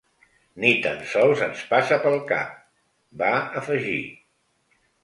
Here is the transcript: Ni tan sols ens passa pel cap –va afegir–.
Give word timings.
Ni 0.63 0.71
tan 0.85 1.03
sols 1.11 1.43
ens 1.49 1.61
passa 1.75 2.01
pel 2.07 2.19
cap 2.33 2.57
–va 3.21 3.31
afegir–. 3.63 4.13